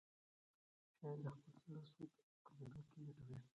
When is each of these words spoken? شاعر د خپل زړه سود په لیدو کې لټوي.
شاعر 0.97 1.17
د 1.25 1.27
خپل 1.35 1.53
زړه 1.69 1.81
سود 1.93 2.11
په 2.43 2.51
لیدو 2.57 2.81
کې 2.89 2.97
لټوي. 3.05 3.37